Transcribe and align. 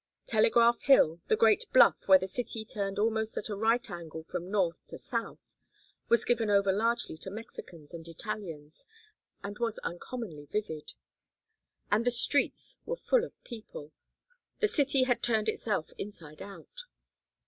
Telegraph 0.25 0.81
Hill, 0.81 1.21
the 1.27 1.35
great 1.35 1.65
bluff 1.73 2.07
where 2.07 2.17
the 2.17 2.27
city 2.27 2.65
turned 2.65 2.97
almost 2.97 3.37
at 3.37 3.49
a 3.49 3.55
right 3.55 3.87
angle 3.91 4.23
from 4.23 4.49
north 4.49 4.79
to 4.87 4.97
south, 4.97 5.37
was 6.09 6.25
given 6.25 6.49
over 6.49 6.71
largely 6.73 7.15
to 7.17 7.29
Mexicans 7.29 7.93
and 7.93 8.07
Italians, 8.07 8.87
and 9.43 9.59
was 9.59 9.77
uncommonly 9.83 10.47
vivid. 10.51 10.95
And 11.91 12.03
the 12.03 12.09
streets 12.09 12.79
were 12.83 12.97
full 12.97 13.23
of 13.23 13.43
people. 13.43 13.91
The 14.59 14.67
city 14.67 15.03
had 15.03 15.21
turned 15.21 15.47
itself 15.47 15.91
inside 15.99 16.41
out. 16.41 16.85